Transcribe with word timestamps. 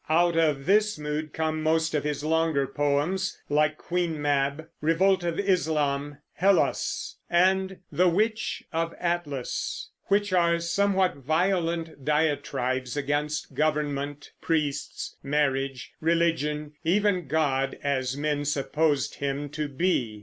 Out 0.09 0.35
of 0.35 0.65
this 0.65 0.97
mood 0.97 1.31
come 1.31 1.61
most 1.61 1.93
of 1.93 2.03
his 2.03 2.23
longer 2.23 2.65
poems, 2.65 3.37
like 3.49 3.77
Queen 3.77 4.19
Mab, 4.19 4.67
Revolt 4.81 5.23
of 5.23 5.37
Islam, 5.39 6.17
Hellas, 6.33 7.17
and 7.29 7.77
The 7.91 8.07
Witch 8.09 8.63
of 8.73 8.95
Atlas, 8.99 9.91
which 10.05 10.33
are 10.33 10.59
somewhat 10.59 11.17
violent 11.17 12.03
diatribes 12.03 12.97
against 12.97 13.53
government, 13.53 14.31
priests, 14.41 15.17
marriage, 15.21 15.93
religion, 16.01 16.73
even 16.83 17.27
God 17.27 17.77
as 17.83 18.17
men 18.17 18.43
supposed 18.43 19.17
him 19.17 19.49
to 19.49 19.67
be. 19.67 20.19